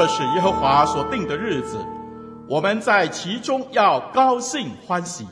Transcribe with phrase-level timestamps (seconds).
[0.00, 1.76] 这是耶和华所定的日子，
[2.48, 5.28] 我们在其中要高兴欢喜。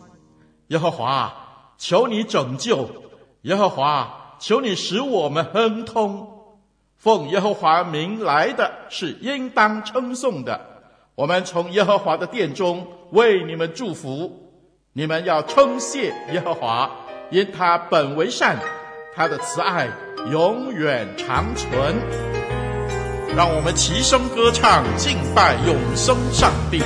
[0.67, 1.33] 耶和华，
[1.79, 2.87] 求你拯救；
[3.45, 6.29] 耶和华，求你使我们亨通。
[6.99, 10.61] 奉耶和华名来的是应当称颂的。
[11.15, 14.51] 我们从耶和华的殿中为你们祝福。
[14.93, 16.91] 你们要称谢耶和华，
[17.31, 18.59] 因他本为善，
[19.15, 19.89] 他的慈爱
[20.31, 22.38] 永远长存。
[23.37, 26.83] 让我们齐声歌唱，敬拜永生上帝。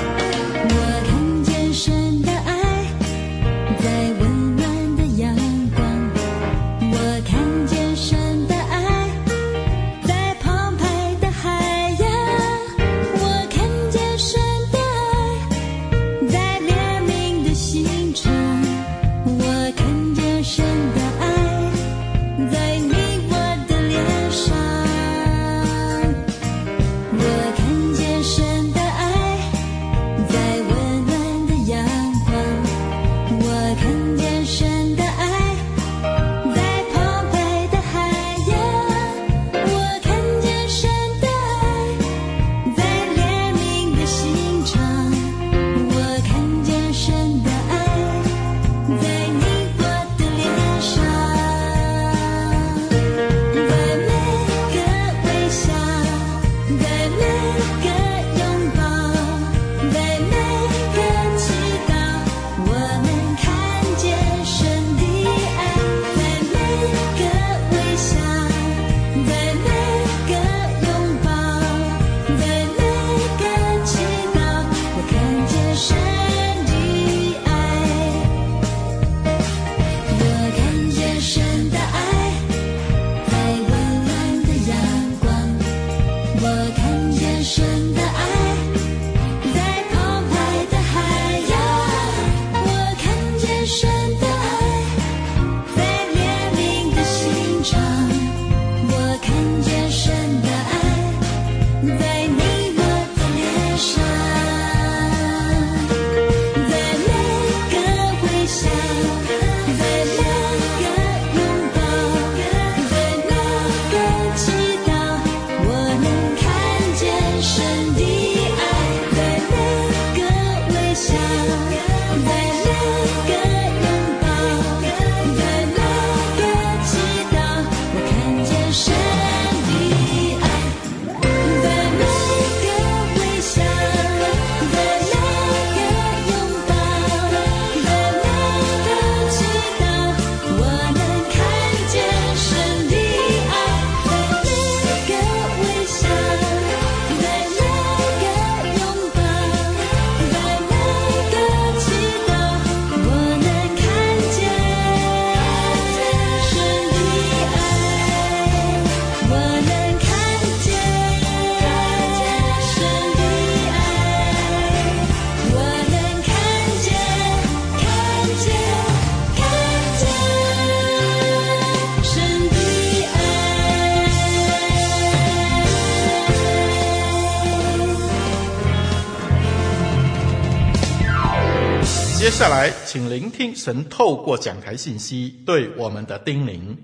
[182.42, 186.76] 下来，请聆听神透过讲台信息对我们的叮咛。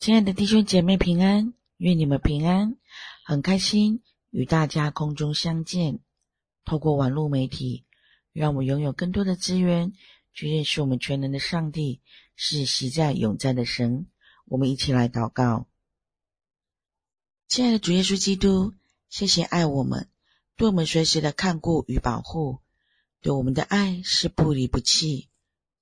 [0.00, 2.78] 亲爱的弟兄姐妹平安，愿你们平安。
[3.26, 5.98] 很开心与大家空中相见。
[6.64, 7.84] 透过网络媒体，
[8.32, 9.92] 让我们拥有更多的资源，
[10.32, 12.00] 去认识我们全能的上帝
[12.36, 14.06] 是实在永在的神。
[14.46, 15.66] 我们一起来祷告。
[17.48, 18.72] 亲爱的主耶稣基督，
[19.10, 20.08] 谢谢爱我们，
[20.56, 22.60] 对我们随时的看顾与保护。
[23.26, 25.28] 对我们的爱是不离不弃，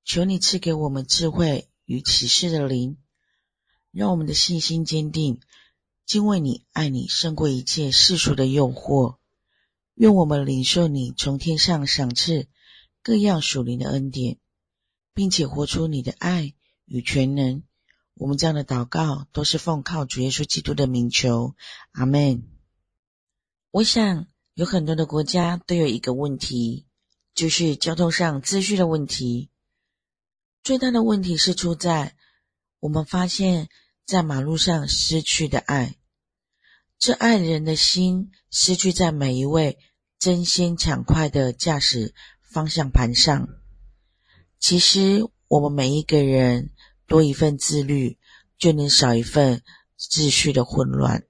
[0.03, 2.97] 求你赐给我们智慧与启示的灵，
[3.91, 5.41] 让我们的信心坚定，
[6.07, 9.19] 敬畏你、爱你胜过一切世俗的诱惑。
[9.93, 12.49] 愿我们领受你从天上赏赐
[13.03, 14.39] 各样属灵的恩典，
[15.13, 16.55] 并且活出你的爱
[16.87, 17.63] 与全能。
[18.15, 21.55] 我们这样的祷告都是奉靠主耶稣基督的名求，
[21.93, 22.43] 阿门。
[23.71, 26.87] 我想有很多的国家都有一个问题，
[27.35, 29.51] 就是交通上秩序的问题。
[30.63, 32.17] 最大的问题是出在
[32.81, 33.69] 我们发现，
[34.07, 35.97] 在马路上失去的爱，
[36.99, 39.79] 这爱人的心失去在每一位
[40.19, 43.49] 争先抢快的驾驶方向盘上。
[44.59, 46.71] 其实，我们每一个人
[47.07, 48.19] 多一份自律，
[48.59, 49.63] 就能少一份
[49.99, 51.25] 秩序的混乱。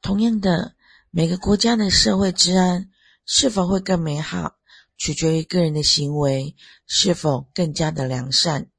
[0.00, 0.74] 同样的。
[1.16, 2.90] 每个国家的社会治安
[3.24, 4.53] 是否会更美好，
[4.96, 6.54] 取决于个人的行为
[6.86, 8.70] 是否更加的良善，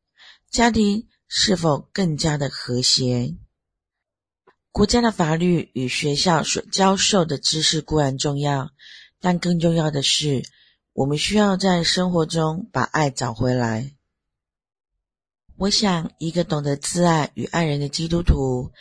[0.50, 3.36] 家庭是否更加的和谐。
[4.72, 8.72] 国家的法律与学校所教授的知识固然重要，
[9.20, 10.44] 但更重要的是，
[10.94, 13.94] 我们需要在生活中把爱找回来。
[15.58, 18.74] 我想，一个懂得自爱与爱人的基督徒，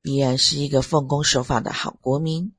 [0.00, 2.54] 必然是一个奉公守法的好国民。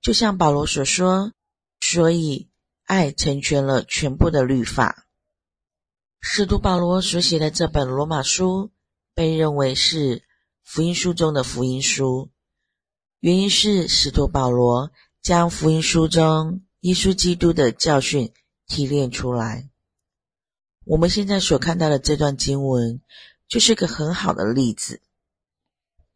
[0.00, 1.32] 就像保罗所说，
[1.80, 2.50] 所以
[2.94, 5.06] 爱成全了全部的律法。
[6.20, 8.70] 使徒保罗所写的这本罗马书
[9.14, 10.22] 被认为是
[10.62, 12.30] 福音书中的福音书，
[13.18, 18.32] 原因是使徒保罗将福音书中耶稣基督的教训
[18.68, 19.68] 提炼出来。
[20.84, 23.02] 我们现在所看到的这段经文
[23.48, 25.02] 就是个很好的例子。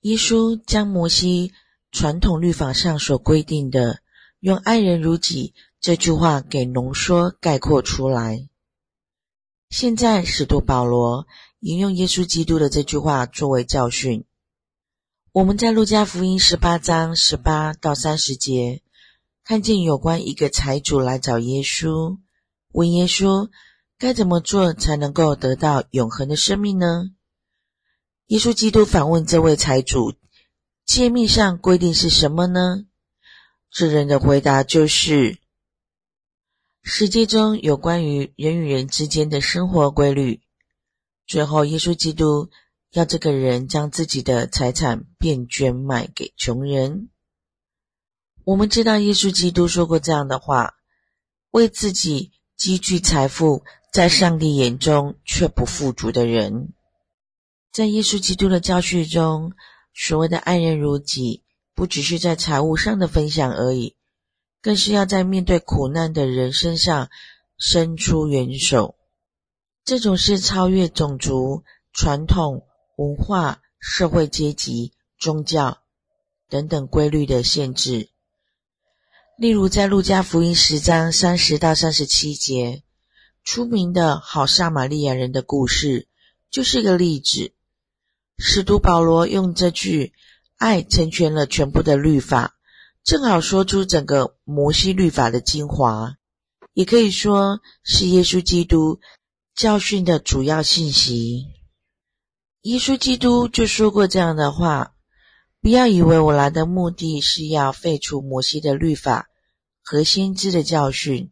[0.02, 1.52] 耶稣将摩西。
[1.90, 4.02] 传统律法上所规定的
[4.40, 8.48] “用爱人如己”这句话给浓缩概括出来。
[9.70, 11.26] 现在使徒保罗
[11.60, 14.24] 引用耶稣基督的这句话作为教训。
[15.32, 18.82] 我们在路加福音十八章十八到三十节
[19.44, 22.18] 看见有关一个财主来找耶稣，
[22.72, 23.48] 问耶稣
[23.98, 27.10] 该怎么做才能够得到永恒的生命呢？
[28.26, 30.14] 耶稣基督反问这位财主。
[30.84, 32.86] 诫命上规定是什么呢？
[33.70, 35.38] 这人的回答就是：
[36.82, 40.40] 世界中有关于人与人之间的生活规律。
[41.26, 42.50] 最后，耶稣基督
[42.92, 47.10] 要这个人将自己的财产变捐卖给穷人。
[48.44, 50.74] 我们知道，耶稣基督说过这样的话：
[51.50, 56.72] 为自己积聚财富，在上帝眼中却不富足的人，
[57.70, 59.52] 在耶稣基督的教训中。
[60.00, 61.42] 所谓的爱人如己，
[61.74, 63.96] 不只是在财务上的分享而已，
[64.60, 67.10] 更是要在面对苦难的人身上
[67.56, 68.96] 伸出援手。
[69.84, 72.66] 这种是超越种族、传统、
[72.96, 75.78] 文化、社会阶级、宗教
[76.48, 78.10] 等等规律的限制。
[79.38, 82.82] 例如，在路加福音十章三十到三十七节，
[83.44, 86.08] 出名的好撒玛利亚人的故事，
[86.50, 87.52] 就是一个例子。
[88.36, 90.12] 使徒保罗用这句
[90.58, 92.57] “爱成全了全部的律法”，
[93.04, 96.16] 正好说出整个摩西律法的精华，
[96.72, 99.00] 也可以说是耶稣基督
[99.54, 101.46] 教训的主要信息。
[102.62, 104.94] 耶稣基督就说过这样的话
[105.62, 109.28] ：“不要以为我来的目的是要废除摩西的律法
[109.82, 111.30] 和先知的教训，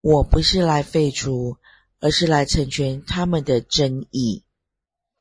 [0.00, 1.56] 我不是来废除，
[1.98, 4.44] 而是来成全他们的真义。”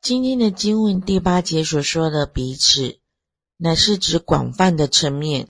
[0.01, 2.99] 今天的经文第八节所说的彼此，
[3.61, 5.49] 乃是指广泛的层面，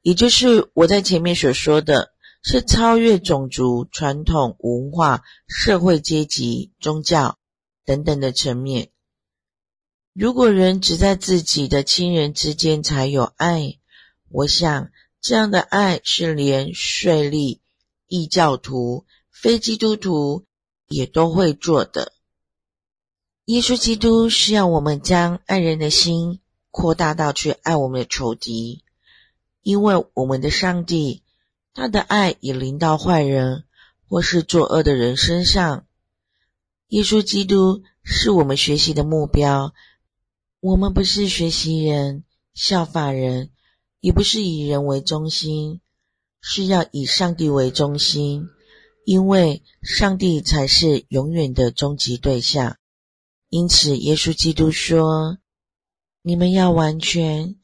[0.00, 7.36] 也就是我在前面所说的，是超越种族、传统、文化、社会阶级、宗教
[7.84, 8.88] 等等的层面。
[10.14, 13.78] 如果人只在自己的亲人之间才有爱，
[14.30, 14.90] 我想
[15.20, 17.60] 这样的爱是连税吏、
[18.06, 20.46] 异教徒、非基督徒
[20.88, 22.14] 也都会做的。
[23.44, 26.40] 耶稣基督是要我们将爱人的心
[26.70, 28.84] 扩大到去爱我们的仇敌，
[29.62, 31.22] 因为我们的上帝，
[31.74, 33.64] 他的爱也临到坏人
[34.08, 35.86] 或是作恶的人身上。
[36.88, 39.72] 耶稣基督是我们学习的目标，
[40.60, 42.24] 我们不是学习人、
[42.54, 43.50] 效法人，
[44.00, 45.80] 也不是以人为中心，
[46.40, 48.48] 是要以上帝为中心，
[49.04, 52.76] 因为上帝才是永远的终极对象。
[53.48, 55.38] 因此，耶稣基督说
[56.22, 57.56] ：“你们要完全，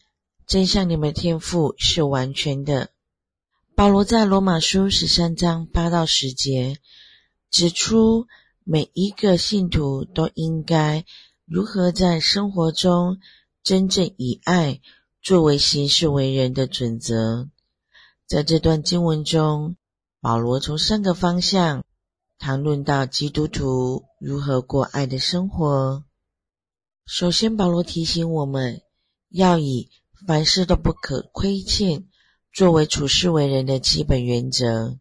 [0.47, 2.91] 真像你们天赋是完全的。”
[3.77, 6.79] 保罗在罗马书十三章八到十节
[7.51, 8.27] 指出，
[8.65, 11.05] 每一个信徒都应该
[11.45, 13.19] 如何在生活中
[13.63, 14.81] 真正以爱
[15.23, 17.49] 作为行事为人的准则。
[18.27, 19.77] 在这段经文中，
[20.21, 21.85] 保罗从三个方向。
[22.39, 26.05] 谈论到基督徒如何过爱的生活，
[27.09, 28.83] 首先，保罗提醒我们
[29.29, 29.91] 要以
[30.27, 32.09] 凡事都不可亏欠
[32.53, 34.99] 作为处事为人的基本原则。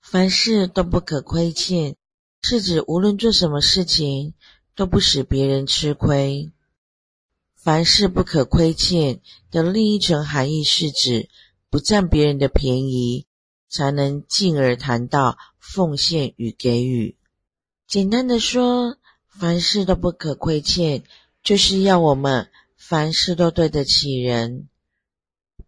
[0.00, 1.94] 凡事都不可亏欠，
[2.42, 4.34] 是指无论做什么事情
[4.74, 6.50] 都不使别人吃亏。
[7.54, 9.20] 凡事不可亏欠
[9.52, 11.28] 的另一层含义是指
[11.70, 13.28] 不占别人的便宜，
[13.68, 17.16] 才能进而谈到奉献与给予。
[17.86, 18.96] 简单的说，
[19.40, 21.02] 凡事都不可亏欠，
[21.42, 24.68] 就是要我们凡事都对得起人，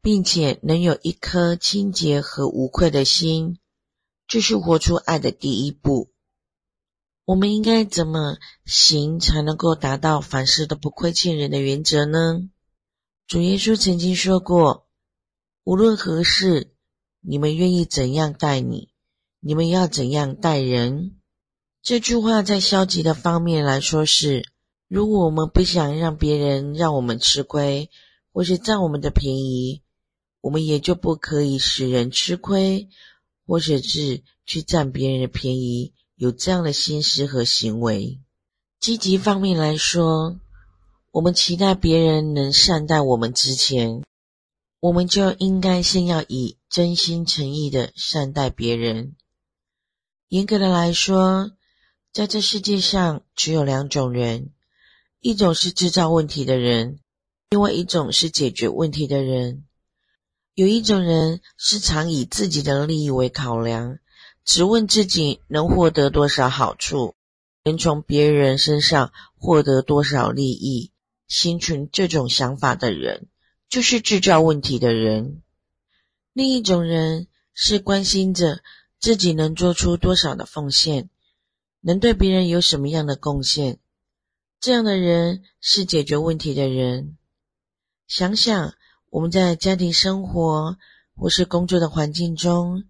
[0.02, 3.58] 并且能有一颗清洁和无愧的心。
[4.26, 6.10] 这是活出爱的第一步。
[7.24, 8.36] 我们应该怎么
[8.66, 12.50] 行才能够达到凡事都不亏欠人的原则呢？
[13.26, 14.86] 主耶稣曾经说过
[15.64, 16.74] ：“无论何事，
[17.22, 18.90] 你们愿意怎样待你，
[19.40, 21.16] 你们要怎样待人。”
[21.82, 24.48] 这句话在消极的方面来说是：
[24.88, 27.90] 如果我们不想让别人让我们吃亏，
[28.32, 29.82] 或是占我们的便宜，
[30.40, 32.88] 我们也就不可以使人吃亏。
[33.44, 38.20] 或者是去占别人的便宜，有这样的心思和行为。
[38.78, 40.38] 积极方面来说，
[41.10, 44.04] 我们期待别人能善待我们之前，
[44.78, 49.16] 我们就应该先要以真心诚意的善待别人。
[50.28, 51.50] 严格的来说，
[52.12, 54.50] 在这世界上只有两种人：
[55.20, 56.98] 一种是制造问题的人，
[57.48, 59.64] 另外一种是解决问题的人。
[60.54, 63.98] 有一种人是常以自己的利益为考量，
[64.44, 67.14] 只问自己能获得多少好处，
[67.64, 70.92] 能从别人身上获得多少利益。
[71.28, 73.26] 心存这种想法的人，
[73.70, 75.40] 就是制造问题的人。
[76.34, 78.60] 另一种人是关心着
[79.00, 81.08] 自己能做出多少的奉献，
[81.82, 83.78] 能对别人有什么样的贡献。
[84.58, 87.18] 这样的人是解决问题的人。
[88.08, 88.74] 想想。
[89.12, 90.78] 我们在家庭生活
[91.14, 92.84] 或是工作的环境中，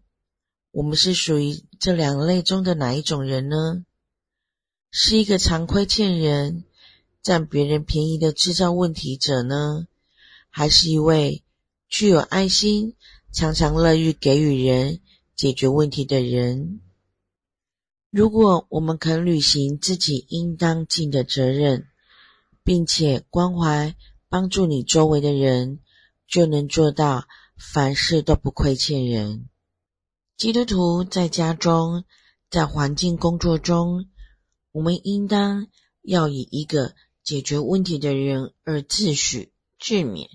[0.71, 3.85] 我们是属于这两类中的哪一种人呢？
[4.93, 6.63] 是一个常亏欠人、
[7.23, 9.89] 占别人便宜的制造问题者呢？
[10.49, 11.43] 还是一位
[11.89, 12.95] 具有爱心、
[13.33, 15.01] 常常乐于给予人、
[15.35, 16.82] 解决问题的人？
[18.13, 21.89] 如果我们肯履行自己应当尽的责任，
[22.63, 23.97] 并且关怀
[24.29, 25.79] 帮助你周围的人，
[26.29, 27.25] 就能做到
[27.57, 29.49] 凡事都不亏欠人。
[30.37, 32.05] 基督徒在家中，
[32.51, 34.11] 在环境工作中，
[34.73, 35.69] 我们应当
[36.03, 39.49] 要以一个解决问题的人而自诩
[39.81, 40.29] 自勉。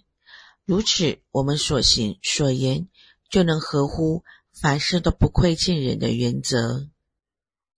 [0.65, 2.87] 如此，我们所行所言
[3.29, 6.89] 就能合乎凡事都不亏欠人的原则。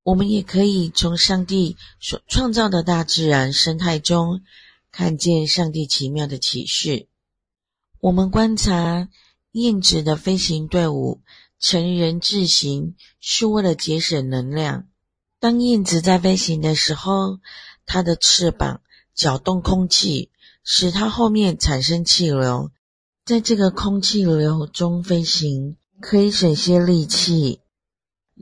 [0.03, 4.41] 我们也可以从上帝所创造的大自然生态中，
[4.91, 7.08] 看见上帝奇妙的启示。
[8.00, 9.10] 我们观察
[9.51, 11.22] 燕子的飞行队伍
[11.60, 14.88] 成人字形，是为了节省能量。
[15.39, 17.39] 当燕子在飞行的时候，
[17.86, 18.82] 它的翅膀
[19.13, 20.32] 搅动空气，
[20.63, 22.72] 使它后面产生气流，
[23.25, 27.60] 在这个空气流中飞行，可以省些力气。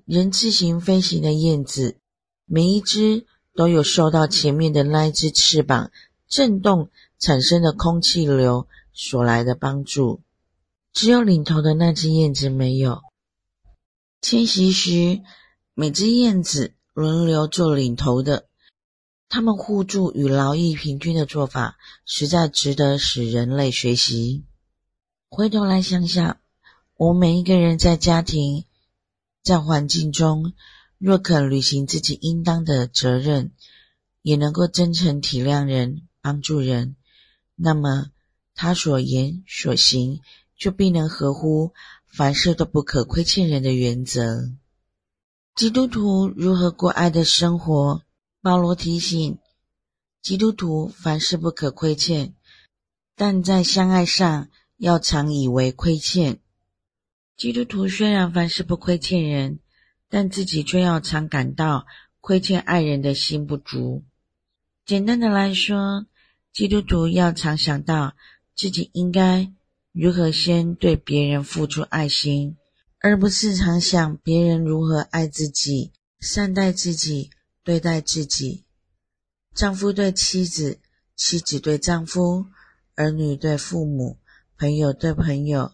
[0.06, 1.98] 人字形飞行的燕子，
[2.46, 3.26] 每一只
[3.56, 5.92] 都有受到前面的那一只翅膀
[6.28, 6.90] 震动
[7.20, 10.22] 产生的空气流所来的帮助，
[10.94, 13.02] 只有领头的那只燕子没有。
[14.22, 15.22] 迁徙时，
[15.74, 18.48] 每只燕子轮流做领头的，
[19.30, 24.46] 它们互助与劳逸平均的做法，实在值得使人类学习。
[25.30, 26.38] 回头来想想，
[26.96, 28.66] 我们每一个人在家庭、
[29.48, 30.52] 在环境中，
[30.98, 33.54] 若肯履行自己应当的责任，
[34.22, 36.98] 也能够真诚体谅人、帮助人，
[37.56, 38.12] 那么，
[38.56, 40.20] 他所言所行，
[40.58, 41.72] 就必能合乎
[42.06, 44.52] 凡事都不可亏欠人的原则。
[45.56, 48.04] 基督徒如何过爱的生活？
[48.42, 49.38] 保罗提醒
[50.22, 52.36] 基督徒凡事不可亏欠，
[53.16, 56.42] 但在相爱上要常以为亏欠。
[57.38, 59.60] 基督徒虽然凡事不亏欠人，
[60.10, 61.86] 但自己却要常感到
[62.20, 64.04] 亏欠爱人的心不足。
[64.86, 66.08] 简单的来说，
[66.52, 68.16] 基督徒要常想到。
[68.60, 69.54] 自己应该
[69.92, 72.58] 如何先对别人付出爱心，
[72.98, 77.30] 而不是常想别人如何爱自己、善待自己、
[77.64, 78.64] 对待自己。
[79.54, 80.80] 丈夫对妻子，
[81.16, 82.48] 妻子对丈夫，
[82.96, 84.18] 儿女对父母，
[84.58, 85.74] 朋友对朋友，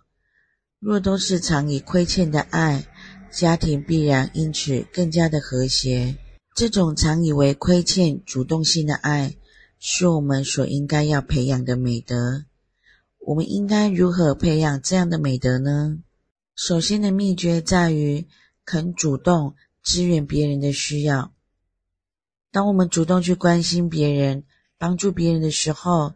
[0.85, 2.85] 若都是常以亏欠的爱，
[3.31, 6.17] 家庭必然因此更加的和谐。
[6.53, 9.37] 这种常以为亏欠、主动性的爱。
[9.79, 12.45] 是我们所应该要培养的美德。
[13.19, 15.99] 我们应该如何培养这样的美德呢？
[16.55, 18.27] 首先的秘诀在于
[18.65, 21.33] 肯主动支援别人的需要。
[22.51, 24.43] 当我们主动去关心别人、
[24.77, 26.13] 帮助别人的时候，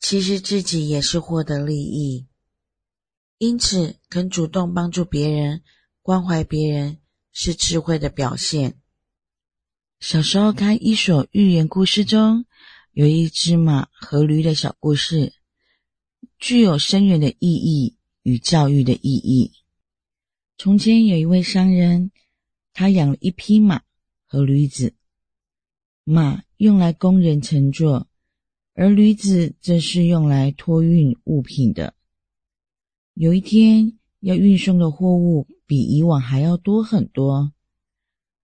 [0.00, 2.26] 其实自己也是获得利益。
[3.40, 5.62] 因此，肯主动帮助别人、
[6.02, 6.98] 关怀别人
[7.32, 8.78] 是智慧的表现。
[9.98, 12.44] 小时候看《伊索寓言故事》中，
[12.92, 15.32] 有一只马和驴的小故事，
[16.38, 19.52] 具有深远的意义与教育的意义。
[20.58, 22.10] 从前有一位商人，
[22.74, 23.80] 他养了一匹马
[24.26, 24.92] 和驴子，
[26.04, 28.06] 马用来供人乘坐，
[28.74, 31.94] 而驴子则是用来托运物品的。
[33.20, 37.52] 有一天，要运送的货物比以往还要多很多。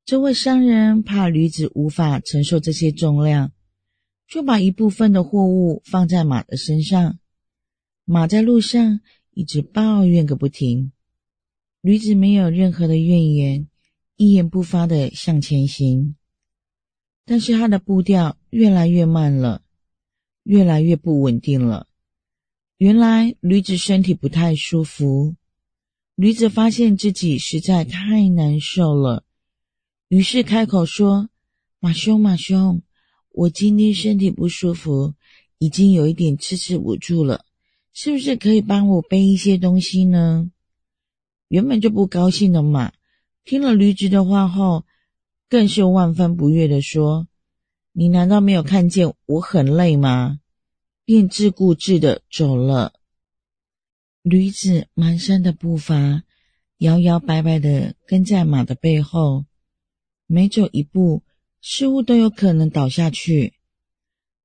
[0.04, 3.52] 这位商人怕驴子无法承受这些重量，
[4.28, 7.18] 就把一部分的货物放在马的身上。
[8.04, 10.92] 马在路上一直抱怨个不停，
[11.80, 13.68] 驴子没有任何的怨言，
[14.16, 16.16] 一言不发的向前行。
[17.25, 19.62] 但是它的步调越来越慢了，
[20.42, 21.88] 越来越不稳定了。
[22.78, 25.35] 原来驴子身体不太舒服，
[26.14, 29.25] 驴子发现自己实在太难受了。
[30.09, 31.30] 于是开口说
[31.80, 32.83] ：“马兄，马兄，
[33.30, 35.14] 我今天身体不舒服，
[35.56, 37.47] 已经有一点支持不住了，
[37.95, 40.50] 是不是可以帮我背一些东西呢？”
[41.49, 42.92] 原本就不高兴的马，
[43.42, 44.85] 听了驴子的话后，
[45.49, 47.26] 更是万分不悦地说
[47.92, 50.40] ：“你难道没有看见我很累吗？”
[51.06, 52.92] 便自顾自的走了。
[54.22, 56.25] 驴子蹒跚的步伐，
[56.78, 59.46] 摇摇摆摆的跟在马的背后。
[60.26, 61.22] 每走一步，
[61.62, 63.54] 似乎都有可能倒下去。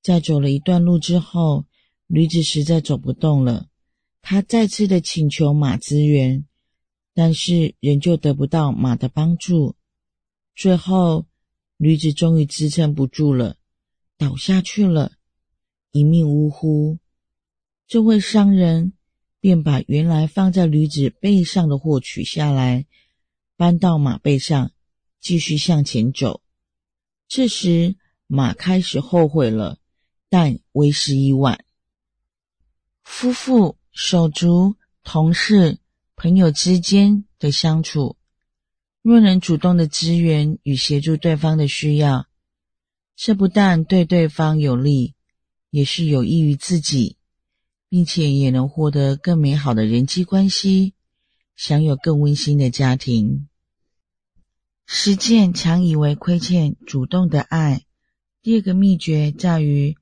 [0.03, 1.65] 在走了一段路之后，
[2.06, 3.68] 驴子实在走不动了。
[4.22, 6.45] 他再次的请求马支援，
[7.15, 9.76] 但是仍旧得不到马的帮助。
[10.56, 11.26] 最后，
[11.78, 13.58] 驴子终于支撑不住了，
[14.15, 15.13] 倒下去了，
[15.91, 16.99] 一命呜呼。
[17.88, 18.93] 这位商人
[19.39, 22.86] 便把原来放在驴子背上的货取下来，
[23.56, 24.71] 搬到马背上。
[25.23, 26.41] 继续向前走，
[27.27, 29.77] 这时马开始后悔了，
[30.30, 31.63] 但为时已晚。
[33.04, 35.77] 夫妇、手足、同事、
[36.15, 38.17] 朋友之间的相处，
[39.04, 42.25] 若能主动的支援与协助对方的需要，
[43.15, 45.13] 这不但对对方有利，
[45.71, 47.17] 也是有益于自己，
[47.89, 50.93] 并且也能获得更美好的人际关系，
[51.55, 53.47] 享有更温馨的家庭。
[54.86, 57.86] 实践常以为亏欠主动的爱。
[58.41, 59.95] 第二个秘诀在于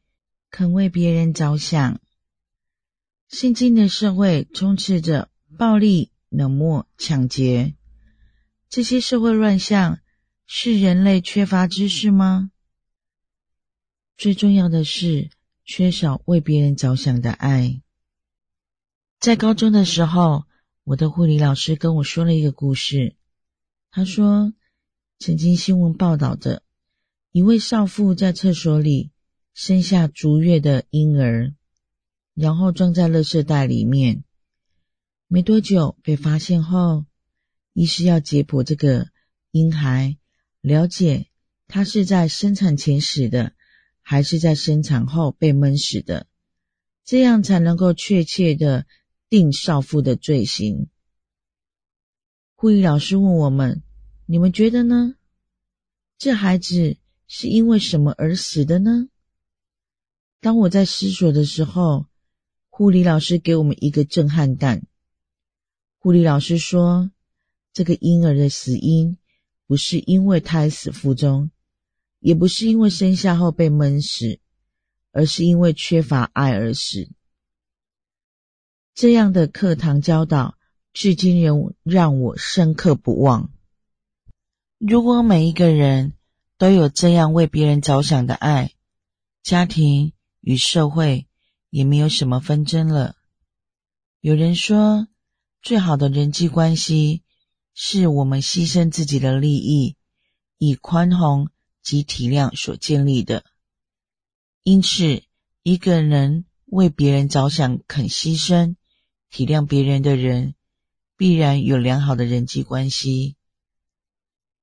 [0.50, 2.02] 肯为别人着想。
[3.28, 7.76] 现今的社会充斥着暴力、冷漠、抢劫，
[8.68, 10.00] 这些社会乱象
[10.48, 12.50] 是人类缺乏知识吗？
[14.18, 15.30] 最重要的是
[15.72, 17.84] 缺少为别人着想的爱。
[19.20, 20.46] 在高中的时候，
[20.84, 23.16] 我的护理老师跟我说了一个故事，
[23.92, 24.52] 他说。
[25.22, 26.64] 曾经新闻报道着
[27.34, 29.12] 一位少妇在厕所里
[29.54, 31.54] 生下足月的婴儿，
[32.34, 34.24] 然后装在垃圾袋里面。
[35.28, 37.06] 没多久被发现后，
[37.74, 39.10] 医师要解剖这个
[39.52, 40.18] 婴孩，
[40.62, 41.28] 了解
[41.68, 43.54] 他是在生产前死的，
[44.10, 46.26] 还是在生产后被闷死的，
[47.06, 48.88] 这样才能够确切的
[49.30, 50.88] 定少妇的罪行。
[52.56, 53.84] 护理老师问我们。
[54.26, 55.14] 你们觉得呢？
[56.18, 59.10] 这孩子是因为什么而死的呢？
[60.40, 62.08] 当我在思索的时候，
[62.72, 64.88] 护理老师给我们一个震撼感。
[66.00, 67.12] 护理老师说，
[67.74, 69.20] 这个婴儿的死因
[69.68, 71.52] 不是因为胎死腹中，
[72.20, 74.40] 也不是因为生下后被闷死，
[75.12, 77.10] 而是因为缺乏爱而死。
[78.94, 80.58] 这样的课堂教导，
[80.92, 83.52] 至今仍让我深刻不忘。
[84.78, 86.14] 如果每一个人
[86.58, 88.74] 都有这样为别人着想的爱，
[89.42, 91.28] 家庭与社会
[91.70, 93.16] 也没有什么纷争了。
[94.20, 95.08] 有人说，
[95.62, 97.24] 最好的人际关系
[97.74, 99.96] 是我们牺牲自己的利益，
[100.58, 101.50] 以宽宏
[101.82, 103.46] 及体谅所建立的。
[104.64, 105.24] 因此，
[105.64, 108.76] 一个人为别人着想、肯牺牲、
[109.30, 110.56] 体谅别人的人，
[111.18, 113.36] 必然有良好的人际关系。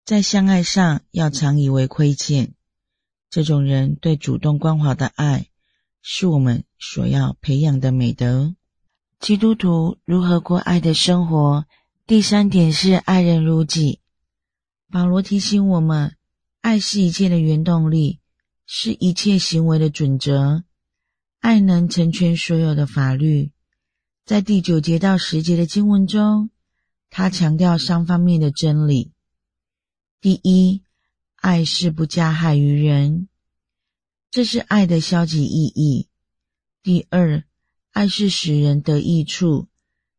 [0.04, 2.54] 在相爱上要常以为亏欠，
[3.28, 5.48] 这种人对主动关怀的爱，
[6.00, 8.54] 是我们所要培养的美德。
[9.18, 11.66] 基督徒如何过爱的生活？
[12.06, 14.00] 第三点是爱人如己。
[14.88, 16.16] 保罗提醒我们，
[16.66, 18.18] 爱是一切的原动力，
[18.66, 20.64] 是一切行为的准则。
[21.38, 23.52] 爱能成全所有的法律。
[24.24, 26.50] 在第九节到十节的经文中，
[27.08, 29.12] 他强调三方面的真理：
[30.20, 30.82] 第一，
[31.36, 33.28] 爱是不加害于人，
[34.32, 36.08] 这是爱的消极意义；
[36.82, 37.44] 第二，
[37.92, 39.68] 爱是使人得益处，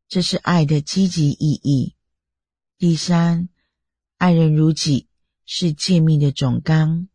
[0.08, 1.96] 这是爱的积极意义；
[2.78, 3.50] 第三，
[4.18, 5.07] 爱人如己
[5.50, 7.08] 是诫命的总纲。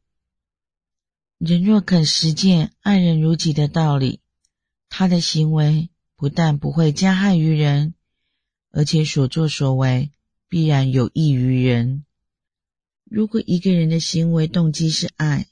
[1.37, 4.21] 人若肯实践爱人如己的道理，
[4.89, 7.93] 他的行为不但不会加害于人，
[8.71, 10.13] 而且所作所为
[10.49, 12.07] 必然有益于人。
[13.05, 15.49] 如果一个人的行为动机是爱，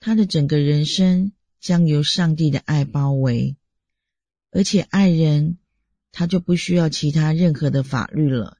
[0.00, 3.56] 他的整个人生将由上帝的爱包围，
[4.50, 5.58] 而且爱人，
[6.10, 8.56] 他就不需要其他任何的法律了，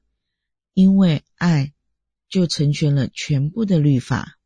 [0.75, 1.73] 因为爱
[2.29, 4.37] 就成全了全部的律法。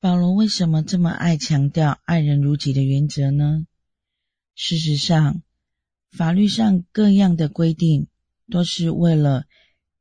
[0.00, 3.66] 保罗为什么这么爱强调爱人如己的原则呢？
[4.54, 5.42] 事实上，
[6.10, 8.06] 法律上各样的规定
[8.50, 9.46] 都是为了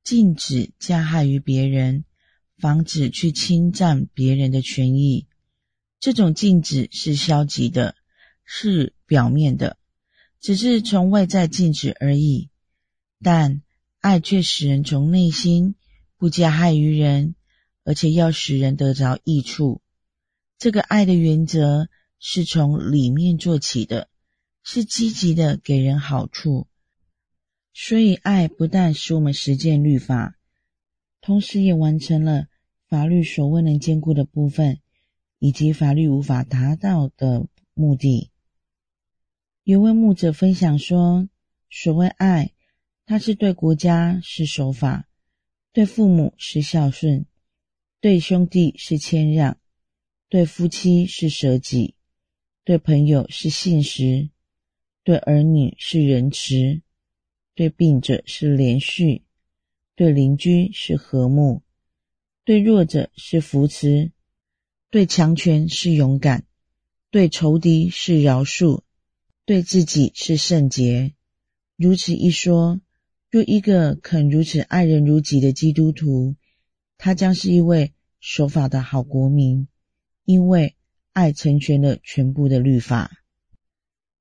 [0.04, 2.04] 禁止加害于别人，
[2.58, 5.26] 防止去侵占别人的权益。
[6.00, 7.96] 这种禁止是消极的，
[8.44, 9.78] 是表面的，
[10.42, 12.50] 只是从外在禁止而已。
[13.22, 13.62] 但
[14.02, 15.76] 爱却使人从内心
[16.24, 17.36] 不加害于人，
[17.84, 19.82] 而且要使人得着益处。
[20.58, 24.08] 这个爱的原则是从里面做起的，
[24.64, 26.70] 是积极的给人好处。
[27.74, 30.38] 所以，爱不但使我们实践律法，
[31.20, 32.48] 同时也完成了
[32.88, 34.80] 法律所未能兼顾的部分，
[35.40, 38.32] 以及法律无法达到的目的。
[39.66, 41.28] 有位牧者分享说
[41.70, 42.54] ：“所谓爱，
[43.06, 45.10] 它是对国家是守法，
[45.74, 47.26] 对父母是孝顺，
[48.00, 49.58] 对兄弟是谦让。”
[50.30, 51.94] 对夫妻是舍己，
[52.64, 54.30] 对朋友是信实，
[55.04, 56.82] 对儿女是仁慈，
[57.54, 59.22] 对病者是连续，
[59.96, 61.62] 对邻居是和睦，
[62.44, 64.12] 对弱者是扶持，
[64.90, 66.48] 对强权是勇敢，
[67.12, 68.82] 对仇敌是饶恕，
[69.46, 71.14] 对自己是圣洁。
[71.76, 72.82] 如此一说，
[73.34, 76.36] 若一个肯如此爱人如己的基督徒，
[77.00, 79.68] 他将是一位守法的好国民。
[80.24, 80.76] 因为
[81.14, 83.10] 爱成全了全部的律法，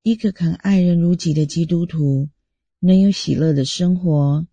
[0.03, 2.31] 一个肯爱人如己的基督徒
[2.79, 4.47] 能有喜乐的生活。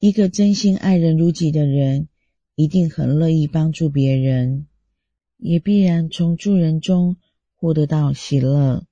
[0.00, 2.08] 一个真心爱人如己的人，
[2.56, 4.66] 一定很乐意帮助别人，
[5.36, 7.18] 也必然从助人中
[7.54, 8.84] 获得到喜乐。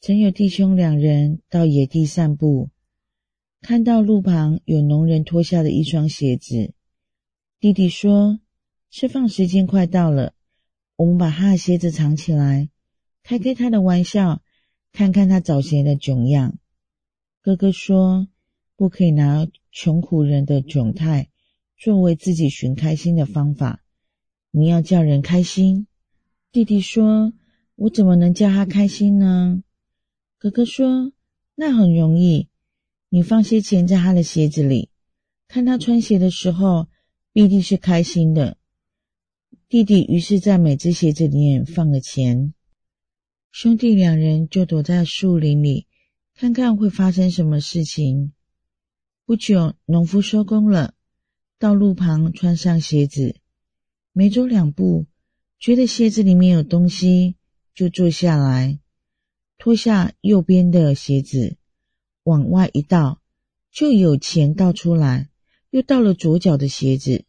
[0.00, 2.70] 曾有弟兄两人到野地散步，
[3.62, 6.74] 看到路旁有农人脱下的一双鞋子，
[7.58, 8.38] 弟弟说。
[8.94, 10.34] 吃饭时间快到了，
[10.96, 12.68] 我们把他的鞋子藏起来，
[13.22, 14.42] 开开他的玩笑，
[14.92, 16.58] 看看他找鞋的窘样。
[17.40, 18.28] 哥哥说
[18.76, 21.30] ：“不可以拿穷苦人的窘态
[21.78, 23.82] 作为自己寻开心的方法，
[24.50, 25.86] 你要叫人开心。”
[26.52, 27.32] 弟弟说
[27.76, 29.62] ：“我怎么能叫他开心呢？”
[30.36, 31.14] 哥哥说
[31.56, 32.50] ：“那很容易，
[33.14, 34.88] 你放些钱在他的鞋子里，
[35.46, 36.88] 看他穿鞋的时候
[37.30, 38.56] 必定是开心的。”
[39.68, 42.54] 弟弟于是，在每只鞋子里面放了钱。
[43.50, 45.86] 兄弟两人就躲在树林里，
[46.34, 48.32] 看看会发生什么事情。
[49.26, 50.94] 不久，农夫收工了，
[51.58, 53.36] 到路旁穿上鞋子，
[54.12, 55.04] 没走两步，
[55.58, 57.36] 觉得鞋子里面有东西，
[57.74, 58.78] 就坐下来，
[59.58, 61.58] 脱下右边的鞋子，
[62.24, 63.20] 往外一倒，
[63.70, 65.28] 就有钱倒出来，
[65.70, 67.24] 又倒了左脚的鞋子，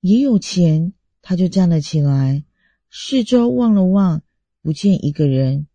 [0.00, 0.92] 也有钱。
[1.20, 2.44] 他就站了起来，
[2.90, 4.22] 四周望了望，
[4.62, 5.66] 不见一个人。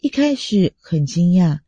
[0.00, 1.60] 一开始很惊讶，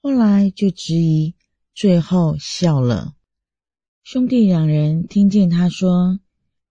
[0.00, 1.34] 后来就质疑，
[1.74, 3.14] 最后笑了。
[4.02, 6.20] 兄弟两人听见他说：“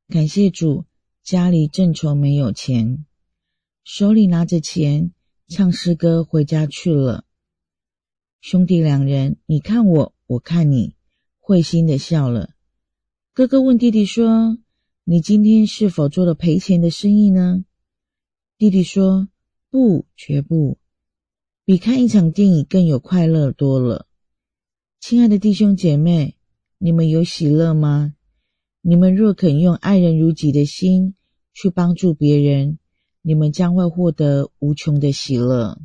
[0.10, 0.86] 感谢主，
[1.24, 3.06] 家里正愁没有钱。”
[3.84, 5.12] 手里拿着钱，
[5.48, 7.26] 唱诗歌回家去了。
[8.42, 10.96] 兄弟两人，你看我，我看你，
[11.40, 12.52] 会心的笑了。
[13.34, 14.58] 哥哥问弟弟说，
[15.04, 17.66] 你今天是否做了赔钱的生意呢？
[18.58, 19.28] 弟弟说
[19.70, 20.78] ：“不，绝不，
[21.66, 24.08] 比看一场电影更有快乐多了。”
[25.02, 26.38] 亲爱的弟兄姐妹，
[26.78, 28.16] 你们有喜乐吗？
[28.82, 31.16] 你们若肯用爱人如己的心
[31.54, 32.80] 去帮助别人，
[33.22, 35.82] 你们将会获得无穷的喜乐。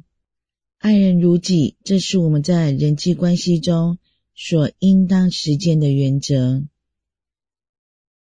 [0.85, 3.97] 爱人如己，这是我们在人际关系中
[4.35, 6.62] 所应当实践的原则。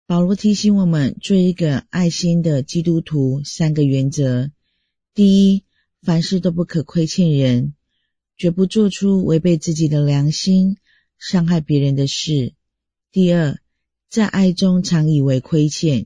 [0.05, 4.51] 保罗提醒我们，做一个爱心的基督徒，三个原则：
[5.13, 5.63] 第一，
[6.01, 7.73] 凡事都不可亏欠人，
[8.35, 10.75] 绝不做出违背自己的良心、
[11.17, 12.53] 伤害别人的事；
[13.13, 13.61] 第二，
[14.09, 16.05] 在爱中常以为亏欠，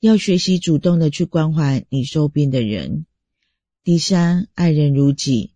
[0.00, 3.04] 要学习主动的去关怀你周边的人；
[3.84, 5.52] 第三，爱人如己，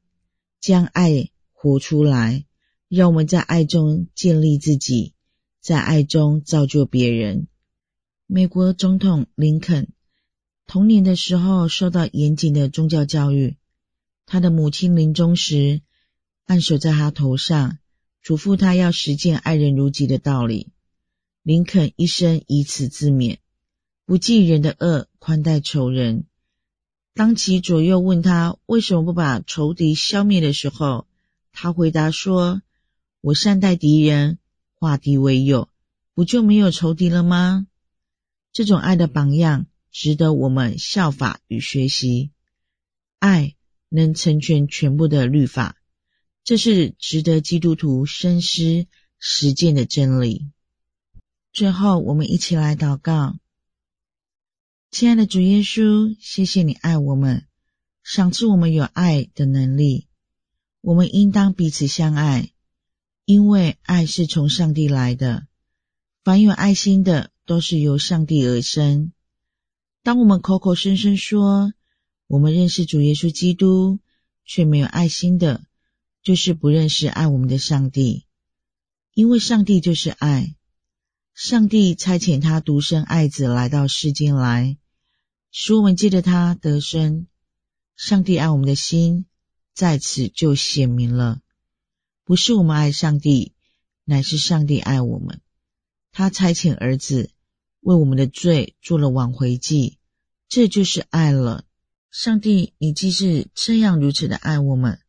[0.63, 2.47] 将爱活出来，
[2.89, 5.13] 让我们在爱中建立自己，
[5.61, 7.49] 在爱中造就别人。
[8.29, 9.93] 美国总统林肯
[10.69, 13.57] 童年的时候受到严谨的宗教教育，
[14.25, 15.83] 他的母亲临终时
[16.47, 17.79] 按手在他头上，
[18.23, 20.71] 嘱咐他要实践爱人如己的道理。
[21.43, 23.39] 林肯一生以此自勉，
[24.07, 26.25] 不计人的恶，宽待仇人。
[27.15, 31.07] 当其左右问他为什么不把仇敌消灭的时候，
[31.53, 32.63] 他回答说
[33.21, 34.39] ：“我善待敌人，
[34.75, 35.69] 化敌为友，
[36.15, 37.67] 不就没有仇敌了吗？”
[38.53, 42.31] 这种爱的榜样值得我们效法与学习。
[43.19, 43.55] 爱
[43.91, 45.77] 能成全全部的律法，
[46.45, 48.87] 这是值得基督徒深思
[49.19, 50.51] 实践的真理。
[51.53, 53.37] 最后，我们一起来祷告：
[54.93, 57.47] 亲爱的主耶稣，谢谢你爱我们，
[58.03, 60.07] 赏赐我们有爱的能力。
[60.83, 62.53] 我们应当彼此相爱，
[63.25, 65.47] 因为爱是从上帝来的。
[66.23, 69.13] 凡有爱心的，都是由上帝而生。
[70.03, 71.73] 当我们口口声声说
[72.27, 73.99] 我们认识主耶稣基督，
[74.45, 75.65] 却没有爱心的，
[76.23, 78.27] 就是不认识爱我们的上帝。
[79.15, 80.55] 因为上帝就是爱，
[81.33, 84.77] 上帝差遣他独生爱子来到世间来，
[85.53, 87.29] 使我们借着他得生。
[87.95, 89.27] 上帝爱我们的心
[89.75, 91.43] 在此就显明了，
[92.25, 93.53] 不是我们爱上帝，
[94.05, 95.41] 乃是上帝爱我们。
[96.11, 97.31] 他差遣儿子
[97.81, 99.99] 为我们的罪做了挽回祭，
[100.49, 101.67] 这就是爱了。
[102.11, 105.01] 上帝，你既是这样如此的爱我们，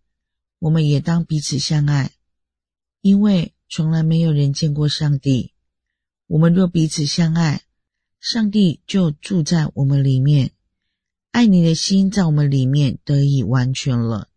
[0.60, 2.12] 我们也当彼此相爱，
[3.02, 5.54] 因为从来没有人见过上帝。
[6.28, 7.63] 我们若彼此相爱，
[8.24, 10.52] 上帝就住在我们里面，
[11.32, 14.30] 爱你的心在我们里面得以完全了。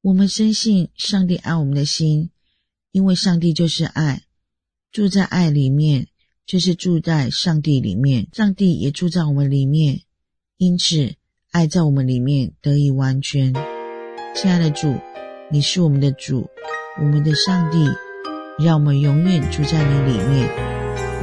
[0.00, 2.30] 我们深信上帝爱我们的心，
[2.92, 4.22] 因为上帝就是爱。
[4.92, 6.06] 住在爱里面，
[6.46, 10.02] 就是住在上帝里面，上帝也住在我们里面，
[10.56, 11.16] 因此
[11.50, 13.52] 爱在我们里面得以完全。
[14.36, 14.94] 亲爱的主，
[15.50, 16.48] 你是我们的主，
[17.00, 17.78] 我们的上帝，
[18.64, 20.48] 让我们永远住在你里面。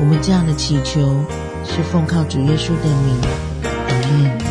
[0.02, 1.24] 我们这样的祈求，
[1.64, 3.22] 是奉靠主耶稣的名，
[3.64, 4.51] 阿门。